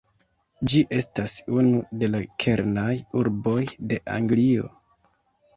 Ĝi 0.71 0.79
estas 0.99 1.35
unu 1.57 1.83
de 2.03 2.09
la 2.15 2.21
kernaj 2.45 2.97
urboj 3.21 3.61
de 3.93 4.01
Anglio. 4.19 4.73